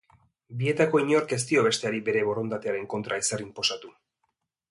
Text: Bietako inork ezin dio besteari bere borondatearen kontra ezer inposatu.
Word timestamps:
Bietako 0.61 1.01
inork 1.01 1.33
ezin 1.37 1.49
dio 1.51 1.65
besteari 1.67 2.01
bere 2.09 2.25
borondatearen 2.29 2.89
kontra 2.95 3.19
ezer 3.25 3.47
inposatu. 3.47 3.93